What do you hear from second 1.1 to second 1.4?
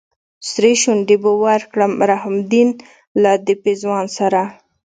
به